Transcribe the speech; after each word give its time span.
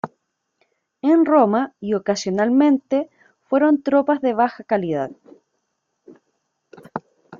En 1.03 1.25
Roma 1.25 1.75
y 1.79 1.93
ocasionalmente 1.93 3.11
fueron 3.43 3.83
tropas 3.83 4.19
de 4.19 4.33
baja 4.33 4.63
calidad. 4.63 5.11